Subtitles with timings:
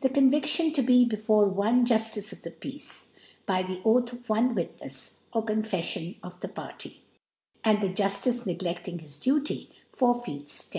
[0.00, 5.18] The Conviction to^be bef<H« one' Juftice <rf Peace, by the Oath of one Wit nefi,
[5.34, 7.02] or Confeflion of the Party*
[7.62, 10.74] And the Juftice tiegleding :hiEt Duty, forfeits 10